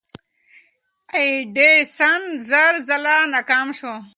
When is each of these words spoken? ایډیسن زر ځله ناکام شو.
ایډیسن 1.15 2.21
زر 2.49 2.73
ځله 2.87 3.15
ناکام 3.33 3.67
شو. 3.79 3.93